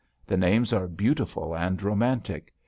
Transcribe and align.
The 0.25 0.35
names 0.35 0.73
are 0.73 0.87
beautiful 0.87 1.55
and 1.55 1.79
romantic. 1.79 2.55